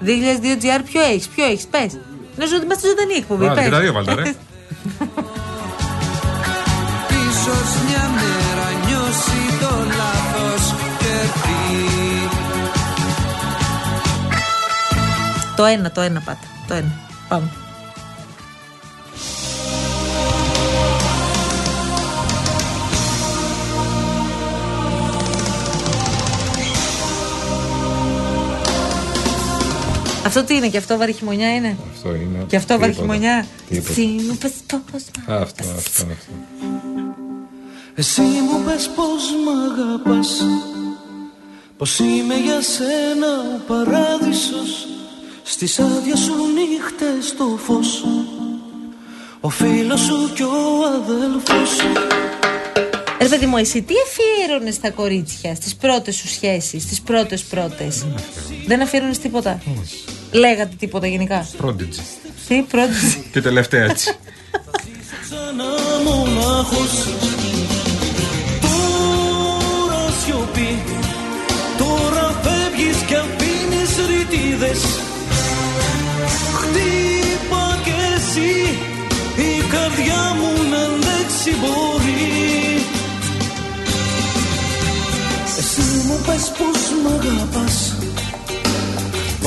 2002 0.00 0.06
GR, 0.62 0.80
ποιο 0.84 1.00
έχεις, 1.00 1.28
ποιο 1.28 1.44
έχεις, 1.44 1.66
πες. 1.66 1.98
Νομίζω 2.38 2.56
ότι 2.56 2.64
είμαστε 2.64 2.88
ζωντανή 2.88 3.14
εκπομπή. 3.14 3.44
Βάλτε 3.44 3.60
πες. 3.60 3.64
και 3.64 3.74
τα 3.74 3.80
δύο, 3.80 3.92
βάλτε, 3.92 4.14
ρε. 4.14 4.22
Ίσως 7.28 7.70
μια 7.86 8.04
μέρα 8.18 8.68
νιώσει 8.86 9.40
το 9.60 9.72
λάθος 9.96 10.74
και 10.98 11.14
πει 11.42 11.58
το 15.56 15.64
ένα, 15.64 15.90
το 15.90 16.00
ένα 16.00 16.20
πάτε. 16.20 16.46
Το 16.68 16.74
ένα. 16.74 16.92
Πάμε. 17.28 17.50
Αυτό 30.26 30.44
τι 30.44 30.54
είναι, 30.54 30.68
και 30.68 30.78
αυτό 30.78 30.96
βαρύ 30.96 31.12
χειμωνιά 31.12 31.54
είναι; 31.54 31.76
Αυτό 31.98 32.14
είναι. 32.14 32.44
Και 32.46 32.56
αυτό 32.56 32.78
βαρύ 32.78 32.92
Τίποτα. 32.92 33.12
χειμωνιά. 33.12 33.46
Τίποτα. 33.68 33.90
Εσύ 33.90 34.02
μου 34.02 34.36
πες 34.40 34.52
πώς 34.66 35.02
μ' 35.26 35.30
Αυτό, 35.32 35.62
αυτό, 35.64 35.64
αυτό. 35.76 36.06
Εσύ 37.94 38.20
μου 38.20 38.62
πες 38.64 38.90
πως 38.96 39.22
μ' 39.44 39.48
αγαπάς 39.70 40.28
Πως 41.76 41.98
είμαι 41.98 42.34
για 42.34 42.60
σένα 42.62 43.28
ο 43.56 43.60
παράδεισος 43.66 44.86
Στις 45.42 45.78
άδειες 45.78 46.18
σου 46.18 46.34
νύχτες 46.54 47.34
το 47.36 47.58
φως 47.64 48.04
Ο 49.40 49.48
φίλος 49.48 50.00
σου 50.00 50.32
κι 50.34 50.42
ο 50.42 50.84
αδέλφος 50.94 51.70
Ρε 53.20 53.28
παιδί 53.28 53.46
μου, 53.46 53.56
εσύ 53.56 53.82
τι 53.82 53.94
αφιέρωνες 54.06 54.74
στα 54.74 54.90
κορίτσια, 54.90 55.54
στις 55.54 55.74
πρώτες 55.76 56.16
σου 56.16 56.28
σχέσεις, 56.28 56.82
στις 56.82 57.00
πρώτες 57.00 57.42
πρώτες; 57.42 58.06
Δεν 58.66 58.82
αφιέρωνες 58.82 59.18
τίποτα; 59.18 59.60
Λέγατε 60.32 60.74
τίποτα 60.78 61.06
γενικά. 61.06 61.46
Prodigy. 61.62 62.00
Τι, 62.48 62.62
πρώτη. 62.62 62.92
Και 63.32 63.40
τελευταία 63.40 63.84
έτσι. 63.84 64.16
Ξανά 65.22 65.64
μονάχος 66.04 66.92
Τώρα 68.60 70.04
σιωπή 70.24 70.78
Τώρα 71.78 72.40
φεύγεις 72.42 72.96
κι 73.06 73.14
αφήνεις 73.14 73.92
ρητίδες 74.08 74.80
Χτύπα 76.56 77.78
κι 77.84 77.94
εσύ 78.14 78.50
Η 79.42 79.62
καρδιά 79.70 80.22
μου 80.38 80.70
να 80.70 80.78
αντέξει 80.78 81.50
μπορεί 81.60 82.82
Εσύ 85.58 86.06
μου 86.06 86.20
πες 86.26 86.52
πως 86.58 86.82
μ' 87.02 87.06
αγαπάς 87.06 87.67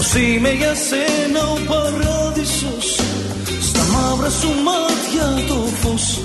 Πως 0.01 0.13
είμαι 0.15 0.51
για 0.51 0.75
σένα 0.75 1.41
ο 1.47 1.57
παράδεισος 1.69 2.99
Στα 3.61 3.83
μαύρα 3.93 4.29
σου 4.29 4.47
μάτια 4.47 5.47
το 5.47 5.55
φως. 5.81 6.19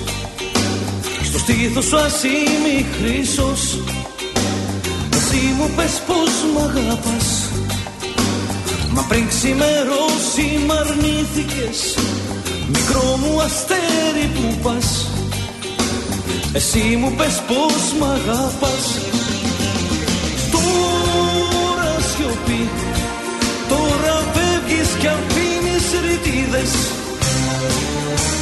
Στο 1.23 1.39
στήθος 1.39 1.85
σου 1.85 1.97
ας 1.97 2.23
είμαι 2.23 2.85
χρυσός. 2.97 3.79
Εσύ 5.15 5.41
μου 5.57 5.69
πες 5.75 6.01
πως 6.07 6.33
μ' 6.53 6.57
αγαπάς. 6.57 7.49
Μα 8.93 9.01
πριν 9.07 9.27
ξημερώσει 9.27 10.47
μ' 10.67 10.71
αρνήθηκες. 10.71 11.97
Μικρό 12.67 13.19
μου 13.21 13.41
αστέρι 13.41 14.27
που 14.35 14.57
πας. 14.63 15.07
Εσύ 16.53 16.97
μου 16.99 17.13
πες 17.17 17.41
πως 17.47 17.83
μ' 17.99 18.03
αγαπάς 18.03 19.06
φεύγεις 24.97 24.99
κι 24.99 25.07
αφήνεις 25.07 25.91
ρητίδες 26.01 26.71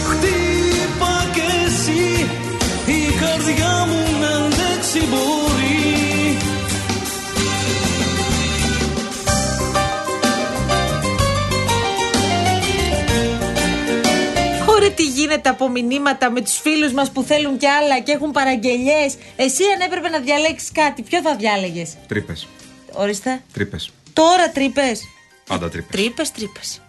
Χτύπα 0.10 1.30
κι 1.34 1.42
εσύ 1.66 2.30
Η 2.86 3.20
καρδιά 3.20 3.86
μου 3.88 4.20
να 4.20 4.28
αντέξει 4.28 5.00
μπορεί 5.00 6.38
Ωραία, 14.68 14.92
τι 14.92 15.04
γίνεται 15.04 15.50
από 15.50 15.70
μηνύματα 15.70 16.30
με 16.30 16.42
τους 16.42 16.60
φίλους 16.60 16.92
μας 16.92 17.12
που 17.12 17.24
θέλουν 17.24 17.58
κι 17.58 17.68
άλλα 17.68 18.00
και 18.00 18.12
έχουν 18.12 18.32
παραγγελίε. 18.32 19.06
Εσύ 19.36 19.64
αν 19.76 19.82
έπρεπε 19.86 20.10
να 20.10 20.20
διαλέξεις 20.20 20.72
κάτι, 20.72 21.02
ποιο 21.02 21.22
θα 21.22 21.36
διάλεγες; 21.36 21.94
Τρύπες. 22.08 22.48
Ορίστε. 22.94 23.42
Τρύπες. 23.54 23.92
Τώρα 24.14 24.50
τρύπες. 24.50 25.02
Πάντα 25.46 25.70
τρύπε. 25.70 25.92
Τρύπε, 25.92 26.24
τρύπε. 26.36 26.60
Αν 26.82 26.85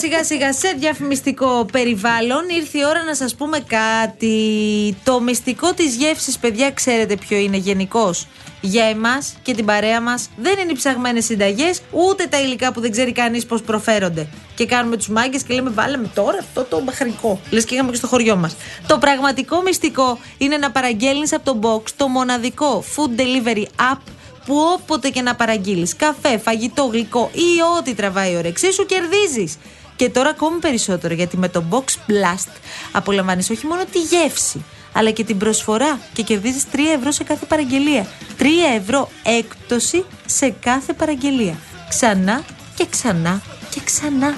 σιγά 0.00 0.24
σιγά 0.24 0.52
σε 0.52 0.74
διαφημιστικό 0.78 1.66
περιβάλλον, 1.72 2.48
ήρθε 2.48 2.78
η 2.78 2.84
ώρα 2.84 3.04
να 3.04 3.14
σας 3.14 3.34
πούμε 3.34 3.58
κάτι. 3.60 4.96
Το 5.04 5.20
μυστικό 5.20 5.74
της 5.74 5.94
γεύσης, 5.94 6.38
παιδιά, 6.38 6.70
ξέρετε 6.70 7.16
ποιο 7.16 7.36
είναι 7.36 7.56
γενικώς; 7.56 8.26
Για 8.60 8.84
εμάς 8.84 9.34
και 9.42 9.54
την 9.54 9.64
παρέα 9.64 10.00
μας 10.00 10.28
δεν 10.36 10.58
είναι 10.58 10.70
οι 10.72 10.74
ψαγμένες 10.74 11.24
συνταγές, 11.24 11.80
ούτε 11.90 12.26
τα 12.26 12.40
υλικά 12.40 12.72
που 12.72 12.80
δεν 12.80 12.90
ξέρει 12.90 13.12
κανείς 13.12 13.46
πώς 13.46 13.62
προφέρονται. 13.62 14.28
Και 14.54 14.66
κάνουμε 14.66 14.96
τους 14.96 15.08
μάγκες 15.08 15.42
και 15.42 15.54
λέμε, 15.54 15.70
βάλαμε 15.70 16.10
τώρα 16.14 16.38
αυτό 16.38 16.64
το 16.64 16.82
μπαχρικό. 16.82 17.40
Λες 17.50 17.64
και 17.64 17.74
είχαμε 17.74 17.90
και 17.90 17.96
στο 17.96 18.06
χωριό 18.06 18.36
μας. 18.36 18.56
Το 18.86 18.98
πραγματικό 18.98 19.62
μυστικό 19.62 20.18
είναι 20.38 20.56
να 20.56 20.70
παραγγέλνεις 20.70 21.32
από 21.32 21.44
το 21.44 21.58
box 21.62 21.90
το 21.96 22.08
μοναδικό 22.08 22.84
food 22.96 23.20
delivery 23.20 23.64
app 23.92 24.00
που 24.46 24.56
όποτε 24.74 25.08
και 25.08 25.22
να 25.22 25.34
παραγγείλεις 25.34 25.96
καφέ, 25.96 26.38
φαγητό, 26.38 26.84
γλυκό 26.84 27.30
ή 27.32 27.78
ό,τι 27.78 27.94
τραβάει 27.94 28.32
η 28.32 28.36
όρεξή 28.36 28.72
σου 28.72 28.86
κερδίζεις. 28.86 29.56
Και 30.00 30.10
τώρα 30.10 30.28
ακόμη 30.28 30.58
περισσότερο 30.58 31.14
γιατί 31.14 31.36
με 31.36 31.48
το 31.48 31.64
Box 31.70 32.10
Blast 32.10 32.52
απολαμβάνεις 32.92 33.50
όχι 33.50 33.66
μόνο 33.66 33.84
τη 33.84 33.98
γεύση 33.98 34.64
αλλά 34.92 35.10
και 35.10 35.24
την 35.24 35.38
προσφορά 35.38 36.00
και 36.12 36.22
κερδίζεις 36.22 36.64
3 36.72 36.78
ευρώ 36.96 37.10
σε 37.10 37.24
κάθε 37.24 37.46
παραγγελία. 37.46 38.06
3 38.38 38.44
ευρώ 38.76 39.08
έκπτωση 39.22 40.04
σε 40.26 40.50
κάθε 40.50 40.92
παραγγελία. 40.92 41.56
Ξανά 41.88 42.44
και 42.74 42.86
ξανά 42.90 43.42
και 43.70 43.80
ξανά. 43.84 44.36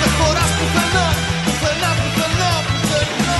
Δεν 0.00 0.10
χωράς 0.18 0.50
πουθενά, 0.58 1.06
πουθενά, 1.44 1.90
πουθενά, 2.02 2.50
πουθενά 2.80 3.38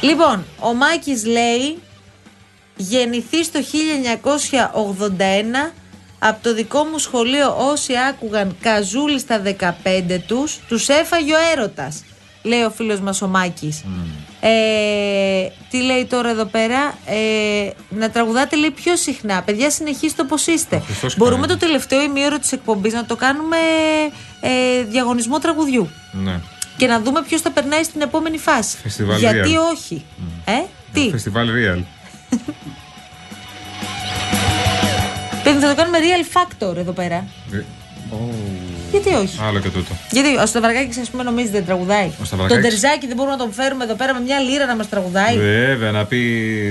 Λοιπόν, 0.00 0.44
ο 0.60 0.74
Μάκης 0.74 1.26
λέει 1.26 1.78
γεννηθείς 2.76 3.46
στο 3.46 3.60
1981 3.60 5.72
από 6.18 6.42
το 6.42 6.54
δικό 6.54 6.84
μου 6.84 6.98
σχολείο 6.98 7.56
όσοι 7.70 7.92
άκουγαν 8.08 8.56
καζούλη 8.60 9.18
στα 9.18 9.42
15 9.60 9.72
τους 10.26 10.58
τους 10.68 10.88
έφαγε 10.88 11.32
ο 11.32 11.36
έρωτας 11.56 12.04
λέει 12.42 12.62
ο 12.62 12.70
φίλος 12.70 13.00
μας 13.00 13.22
ο 13.22 13.26
Μάκης 13.28 13.84
ε, 14.40 14.48
τι 15.70 15.82
λέει 15.82 16.04
τώρα 16.04 16.28
εδώ 16.30 16.44
πέρα 16.44 16.98
ε, 17.06 17.70
να 17.88 18.10
τραγουδάτε 18.10 18.56
λέει 18.56 18.70
πιο 18.70 18.96
συχνά 18.96 19.42
παιδιά 19.42 19.70
συνεχίστε 19.70 20.22
όπως 20.22 20.46
είστε 20.46 20.82
Χριστός 20.86 21.16
μπορούμε 21.16 21.46
κάνει. 21.46 21.58
το 21.58 21.66
τελευταίο 21.66 22.00
ημίωρο 22.02 22.38
της 22.38 22.52
εκπομπής 22.52 22.92
να 22.92 23.04
το 23.04 23.16
κάνουμε 23.16 23.56
ε, 24.40 24.82
διαγωνισμό 24.82 25.38
τραγουδιού 25.38 25.90
Ναι. 26.12 26.40
και 26.76 26.86
να 26.86 27.00
δούμε 27.00 27.22
ποιος 27.22 27.40
θα 27.40 27.50
περνάει 27.50 27.82
στην 27.82 28.00
επόμενη 28.00 28.38
φάση. 28.38 28.76
Φεστιβάλ 28.82 29.18
Γιατί 29.18 29.50
Real. 29.54 29.72
όχι. 29.76 30.04
Ε, 30.44 30.52
τι; 30.92 31.08
Φεστιβάλ 31.10 31.48
Real. 31.48 31.82
Παιδί, 35.48 35.60
θα 35.60 35.68
το 35.68 35.74
κάνουμε 35.74 35.98
real 35.98 36.36
factor 36.36 36.76
εδώ 36.76 36.92
πέρα. 36.92 37.26
Ε, 37.52 37.56
ω, 38.14 38.18
Γιατί 38.90 39.14
όχι; 39.14 39.38
Άλλο 39.48 39.58
και 39.58 39.68
τούτο. 39.68 39.92
Γιατί 40.10 40.36
ο 40.36 40.46
Σταυρακάκης, 40.46 40.98
ας 40.98 41.10
πούμε, 41.10 41.22
νομίζει 41.22 41.48
δεν 41.50 41.64
τραγουδάει. 41.64 42.10
Ο 42.20 42.24
Σταυρακάκης- 42.24 42.62
Τον 42.62 42.70
Τερζάκη 42.80 43.06
δεν 43.06 43.16
μπορούμε 43.16 43.36
να 43.36 43.42
τον 43.44 43.52
φέρουμε 43.52 43.84
εδώ 43.84 43.94
πέρα 43.94 44.14
με 44.14 44.20
μια 44.20 44.38
λίρα 44.40 44.66
να 44.66 44.76
μας 44.76 44.88
τραγουδάει. 44.88 45.36
Βέβαια, 45.38 45.90
να 45.90 46.04
πει 46.04 46.20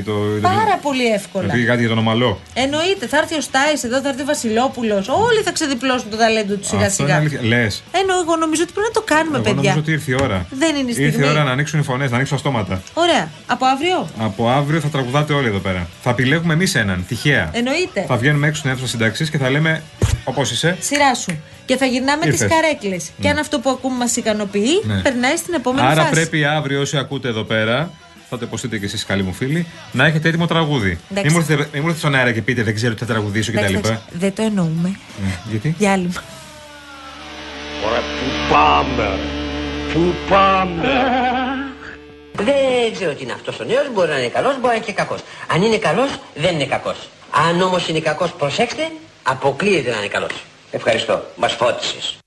το. 0.06 0.14
Πάρα 0.42 0.78
πολύ 0.82 1.08
Να 1.10 1.14
εύκολα. 1.14 1.54
πει 1.54 1.64
κάτι 1.66 1.80
για 1.80 1.90
τον 1.90 1.98
ομαλό. 1.98 2.40
Εννοείται, 2.54 3.08
θα 3.08 3.18
έρθει 3.18 3.36
ο 3.36 3.42
Στάις 3.42 3.84
εδώ, 3.84 4.02
θα 4.02 4.10
έρθει 4.10 4.22
ο 4.22 4.26
Βασιλόπουλος. 4.26 5.08
Όλοι 5.08 5.42
θα 5.44 5.52
ξεδιπλώσουν 5.52 6.10
το 6.10 6.18
ταλέντο 6.18 6.56
τους 6.56 6.68
σιγά 6.68 6.86
Αυτό 6.86 7.04
είναι 7.04 7.12
σιγά. 7.12 7.16
αλήθεια. 7.20 7.40
Λες. 7.44 7.84
Ενώ 8.02 8.14
εγώ 8.24 8.36
νομίζω 8.36 8.62
ότι 8.64 8.72
πρέπει 8.74 8.88
να 8.94 8.96
το 9.00 9.04
κάνουμε, 9.14 9.36
Εγώ 9.38 9.44
παιδιά. 9.44 9.60
νομίζω 9.62 9.80
ότι 9.80 9.92
ήρθε 9.92 10.12
η 10.12 10.16
ώρα. 10.22 10.46
Δεν 10.52 10.70
είναι 10.76 10.90
η 10.92 10.96
Ήρθε 10.98 11.02
η 11.02 11.10
στιγμή. 11.12 11.30
ώρα 11.30 11.44
να 11.44 11.52
ανοίξουν 11.52 11.80
οι 11.80 11.84
φωνές, 11.84 12.10
να 12.10 12.16
ανοίξουν 12.16 12.38
τα 12.38 12.42
στόματα. 12.44 12.82
Ωραία. 12.94 13.30
Από 13.46 13.66
αύριο; 13.66 14.10
Από 14.20 14.50
αύριο 14.50 14.80
θα 14.80 14.88
τραγουδάτε 14.88 15.34
όλοι 15.34 15.48
εδώ 15.48 15.60
πέρα. 15.60 15.88
Θα 16.04 16.10
επιλέγουμε 16.10 16.54
εμείς 16.54 16.76
έναν, 16.76 17.06
τυχαία. 17.08 17.50
Εννοείται. 17.54 18.06
Θα 18.08 18.16
βγαίνουμε 18.18 18.48
έξω 18.48 18.60
στην 18.60 18.72
αίθουσα 18.72 18.88
σύνταξη 18.88 19.30
και 19.30 19.38
θα 19.38 19.50
λέμε 19.50 19.82
όπως 20.24 20.52
είσαι. 20.52 20.78
Σειρά 20.80 21.14
σου. 21.16 21.40
Και 21.68 21.78
θα 21.78 21.86
γυρνάμε 21.86 22.26
τις 22.26 22.42
Ήρθες. 22.42 22.50
καρέκλες. 22.60 23.10
Και 23.22 23.30
αν 23.30 23.38
αυτό 23.38 23.60
που 23.60 23.70
ακούμε 23.70 23.96
μας 23.98 24.16
ικανοποιεί, 24.16 24.82
Ναι. 24.84 25.02
περνάει 25.02 25.36
στην 25.36 25.54
επόμενη 25.54 25.88
Άρα 25.88 26.02
φάση. 26.02 26.14
πρέπει 26.14 26.46
αύριο 26.46 26.82
όσοι 26.82 26.98
ακούτε 26.98 27.28
εδώ 27.28 27.44
πέρα, 27.44 27.92
θα 28.30 28.38
το 28.38 28.46
υποστείτε 28.46 28.78
και 28.78 28.86
εσείς 28.86 29.06
καλοί 29.06 29.24
μου 29.24 29.34
φίλοι, 29.34 29.68
να 29.92 30.06
έχετε 30.06 30.28
έτοιμο 30.30 30.46
τραγούδι. 30.48 31.00
Εντάξει. 31.12 31.24
Μην 31.26 31.32
μου 31.34 31.40
έρθετε- 31.40 31.74
μην 31.74 31.82
μου 31.82 31.88
έρθετε 31.90 31.98
στον 32.08 32.16
αέρα 32.16 32.32
και 32.32 32.42
πείτε 32.42 32.64
δεν 32.64 32.76
ξέρω 32.76 32.94
τι 32.94 33.00
θα 33.00 33.06
τραγουδήσω 33.06 33.52
κτλ. 33.52 33.60
Εντάξει, 33.60 33.76
εντάξει. 33.78 34.00
Δεν 34.12 34.34
το 34.36 34.42
εννοούμε. 34.42 35.00
Ναι, 35.24 35.32
Γιατί; 35.50 35.76
Διάλειμμα. 35.78 36.24
Τώρα 37.82 37.98
πού 37.98 38.54
πάμε, 38.54 39.20
πού 39.94 40.14
πάμε. 40.30 40.92
Δεν 42.34 42.94
ξέρω 42.94 43.14
τι 43.14 43.24
είναι 43.24 43.32
αυτός 43.34 43.60
ο 43.60 43.64
νέος. 43.64 43.86
Μπορεί 43.94 44.10
να 44.10 44.18
είναι 44.20 44.28
καλός, 44.28 44.54
μπορεί 44.54 44.68
να 44.68 44.74
είναι 44.74 44.86
και 44.86 44.92
κακός. 44.94 45.20
Αν 45.54 45.62
είναι 45.62 45.78
καλός, 45.78 46.10
δεν 46.36 46.54
είναι 46.54 46.66
κακός. 46.66 47.10
Αν 47.48 47.62
όμως 47.62 47.88
είναι 47.88 48.00
κακός, 48.00 48.32
προσέξτε, 48.34 48.88
αποκλείεται 49.24 49.92
να 49.92 49.98
είναι 49.98 50.08
καλός. 50.08 50.32
Ευχαριστώ. 50.72 51.24
Μας 51.36 51.54
φώτισες. 51.54 52.18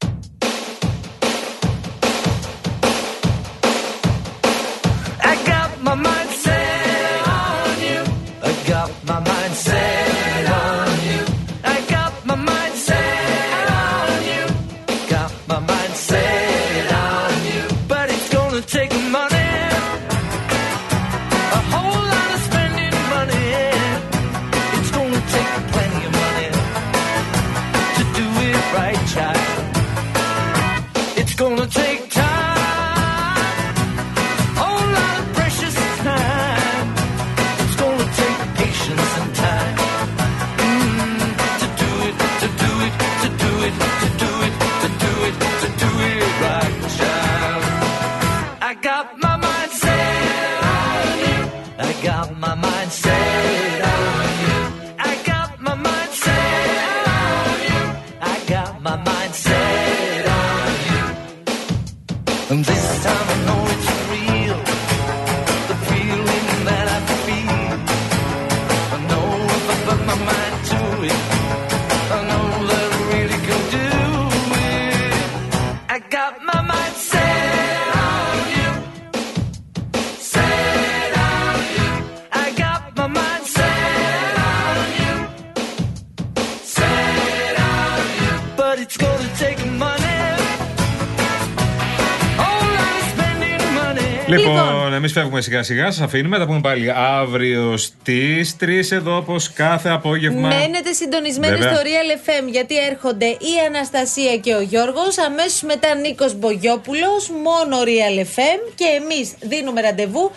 Λοιπόν, 94.38 94.55
Λοιπόν. 94.55 94.93
εμείς 94.95 95.12
φεύγουμε 95.12 95.40
σιγά 95.40 95.62
σιγά, 95.62 95.85
σας 95.85 96.01
αφήνουμε. 96.01 96.38
Θα 96.38 96.47
πούμε 96.47 96.61
πάλι 96.61 96.93
αύριο 96.97 97.77
στις 97.77 98.57
3 98.57 98.93
εδώ, 98.93 99.16
όπως 99.16 99.53
κάθε 99.53 99.88
απόγευμα. 99.90 100.49
Μένετε 100.49 100.93
συντονισμένοι 100.93 101.57
Βέβαια. 101.57 101.73
στο 101.73 101.83
Real 101.83 102.29
FM 102.29 102.49
γιατί 102.51 102.75
έρχονται 102.90 103.27
η 103.27 103.53
Αναστασία 103.66 104.37
και 104.37 104.55
ο 104.55 104.61
Γιώργος 104.61 105.19
Αμέσως 105.19 105.62
μετά 105.62 105.95
Νίκος 105.95 106.35
Μπογιόπουλος 106.38 107.29
Μόνο 107.31 107.77
Real 107.85 108.21
FM 108.21 108.73
Και 108.75 108.85
εμείς 109.03 109.33
δίνουμε 109.40 109.81
ραντεβού 109.81 110.31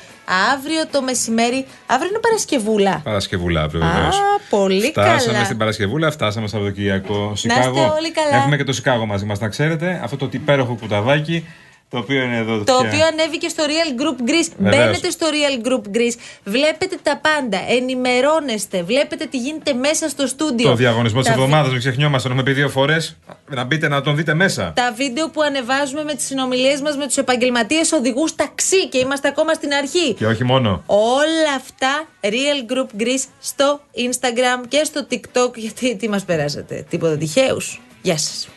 αύριο 0.54 0.88
το 0.92 1.02
μεσημέρι. 1.02 1.66
Αύριο 1.86 2.10
είναι 2.10 2.20
Παρασκευούλα. 2.20 3.02
Παρασκευούλα 3.04 3.62
αύριο, 3.62 3.86
Α, 3.86 3.88
βεβαίω. 3.94 4.10
πολύ 4.50 4.86
Φτάσαμε 4.86 5.34
καλά. 5.34 5.46
στην 5.46 5.58
Παρασκευούλα, 5.58 6.12
φτάσαμε 6.12 6.48
στο 6.48 6.58
Σαββατοκύριακο. 6.58 7.36
Σικάγο. 7.36 7.94
όλοι 7.98 8.12
καλά. 8.12 8.36
Έχουμε 8.36 8.58
και 8.58 8.64
το 8.64 8.74
Σικάγο 8.74 9.06
μαζί 9.06 9.26
μας, 9.26 9.40
να 9.40 9.48
ξέρετε. 9.48 10.00
Αυτό 10.04 10.18
το 10.18 10.30
υπέροχο 10.32 10.78
κουταβάκι, 10.82 11.48
το 11.94 12.00
οποίο 12.00 12.22
είναι 12.24 12.38
εδώ. 12.38 12.58
Το 12.58 12.64
πια. 12.64 12.76
οποίο 12.76 13.06
ανέβηκε 13.06 13.48
στο 13.48 13.64
Real 13.68 14.02
Group 14.02 14.30
Greece. 14.30 14.52
Βεβαίως. 14.58 14.86
Μπαίνετε 14.86 15.10
στο 15.10 15.28
Real 15.36 15.68
Group 15.68 15.98
Greece, 15.98 16.18
βλέπετε 16.44 16.98
τα 17.04 17.22
πάντα, 17.22 17.60
ενημερώνεστε, 17.70 18.84
βλέπετε 18.84 19.26
τι 19.26 19.38
γίνεται 19.38 19.74
μέσα 19.74 20.10
στο 20.10 20.28
στούντιο. 20.28 20.70
Το 20.70 20.76
διαγωνισμό 20.76 21.20
της 21.20 21.28
Τα 21.28 21.34
εβδομάδας, 21.34 21.72
μην 21.72 21.80
ξεχνιόμαστε, 21.80 22.28
τον 22.28 22.38
έχουμε 22.38 22.54
πει 22.54 22.60
δύο 22.60 22.70
φορές. 22.70 23.18
Να 23.50 23.64
μπείτε 23.64 23.88
να 23.88 24.02
τον 24.02 24.16
δείτε 24.16 24.34
μέσα. 24.34 24.74
τα 24.76 24.94
βίντεο 24.96 25.30
που 25.30 25.42
ανεβάζουμε 25.42 26.04
με 26.04 26.14
τις 26.14 26.26
συνομιλίες 26.26 26.82
μας 26.82 26.98
με 26.98 27.06
τους 27.06 27.18
επαγγελματίες 27.18 27.92
οδηγούς 27.92 28.36
ταξί 28.36 28.88
και 28.90 28.98
είμαστε 28.98 29.28
ακόμα 29.28 29.54
στην 29.54 29.74
αρχή. 29.74 30.14
Και 30.14 30.26
όχι 30.26 30.44
μόνο. 30.44 30.84
Όλα 30.86 31.54
αυτά 31.56 32.08
Real 32.22 32.72
Group 32.72 33.02
Greece 33.02 33.26
στο 33.40 33.82
Instagram 33.96 34.64
και 34.68 34.82
στο 34.84 35.08
TikTok 35.12 35.56
γιατί 35.56 35.96
τι 35.96 36.10
μας 36.10 36.24
περάσατε, 36.24 36.86
τίποτα 36.90 37.18
τυχαίους. 37.18 37.82
Γεια 38.02 38.18
σας. 38.18 38.48